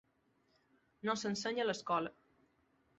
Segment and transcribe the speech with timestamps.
[1.09, 2.15] No s’ensenya a l’escola.